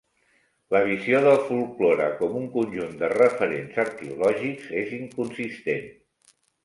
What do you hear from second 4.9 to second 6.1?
inconsistent.